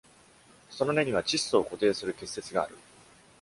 [0.71, 2.75] その根には、窒素を固定する結節がある。